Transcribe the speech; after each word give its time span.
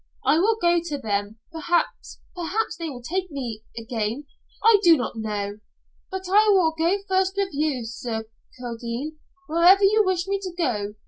I 0.25 0.39
will 0.39 0.57
go 0.59 0.81
to 0.83 0.97
them 0.97 1.37
perhaps 1.51 2.21
perhaps 2.33 2.75
they 2.75 2.89
will 2.89 3.03
take 3.03 3.29
me 3.29 3.61
again 3.77 4.25
I 4.63 4.79
do 4.81 4.97
not 4.97 5.15
know. 5.15 5.59
But 6.09 6.23
I 6.27 6.49
will 6.51 6.73
go 6.75 6.97
first 7.07 7.33
with 7.37 7.49
you, 7.51 7.85
Sir 7.85 8.23
Kildene, 8.59 9.17
wherever 9.45 9.83
you 9.83 10.03
wish 10.03 10.25
me 10.27 10.39
to 10.39 10.53
go. 10.57 10.95